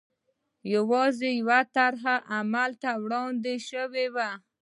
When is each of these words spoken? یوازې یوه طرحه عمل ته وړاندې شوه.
یوازې 0.73 1.29
یوه 1.41 1.59
طرحه 1.75 2.15
عمل 2.35 2.71
ته 2.81 2.91
وړاندې 3.03 3.53
شوه. 3.67 4.29